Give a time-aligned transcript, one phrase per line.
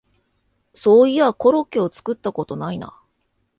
[0.73, 2.99] そういやコロッケを作ったことないな